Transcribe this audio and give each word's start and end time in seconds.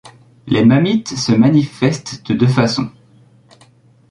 Les 0.47 0.65
mammites 0.65 1.15
se 1.15 1.31
manifestent 1.31 2.23
de 2.27 2.33
deux 2.33 2.47
façons. 2.47 2.89